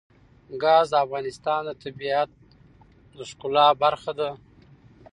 ګاز 0.61 0.85
د 0.91 0.95
افغانستان 1.05 1.61
د 1.65 1.71
طبیعت 1.83 2.29
د 3.17 3.19
ښکلا 3.29 3.67
برخه 3.83 4.11
ده. 4.19 4.29